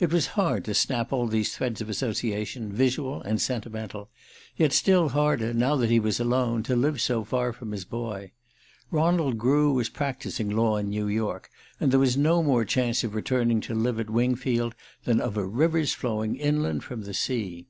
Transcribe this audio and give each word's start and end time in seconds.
It 0.00 0.12
was 0.12 0.26
hard 0.34 0.64
to 0.64 0.74
snap 0.74 1.12
all 1.12 1.28
these 1.28 1.56
threads 1.56 1.80
of 1.80 1.88
association, 1.88 2.72
visual 2.72 3.22
and 3.22 3.40
sentimental; 3.40 4.10
yet 4.56 4.72
still 4.72 5.10
harder, 5.10 5.54
now 5.54 5.76
that 5.76 5.88
he 5.88 6.00
was 6.00 6.18
alone, 6.18 6.64
to 6.64 6.74
live 6.74 7.00
so 7.00 7.22
far 7.22 7.52
from 7.52 7.70
his 7.70 7.84
boy. 7.84 8.32
Ronald 8.90 9.38
Grew 9.38 9.72
was 9.72 9.88
practising 9.88 10.50
law 10.50 10.78
in 10.78 10.88
New 10.90 11.06
York, 11.06 11.48
and 11.78 11.92
there 11.92 12.00
was 12.00 12.16
no 12.16 12.42
more 12.42 12.64
chance 12.64 13.04
of 13.04 13.14
returning 13.14 13.60
to 13.60 13.72
live 13.76 14.00
at 14.00 14.10
Wingfield 14.10 14.74
than 15.04 15.20
of 15.20 15.36
a 15.36 15.46
river's 15.46 15.92
flowing 15.94 16.34
inland 16.34 16.82
from 16.82 17.02
the 17.02 17.14
sea. 17.14 17.68